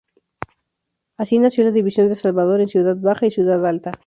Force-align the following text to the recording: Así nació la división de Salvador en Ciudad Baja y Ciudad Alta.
Así 1.15 1.37
nació 1.37 1.63
la 1.63 1.69
división 1.69 2.07
de 2.07 2.15
Salvador 2.15 2.59
en 2.59 2.69
Ciudad 2.69 2.95
Baja 2.95 3.27
y 3.27 3.29
Ciudad 3.29 3.63
Alta. 3.67 3.91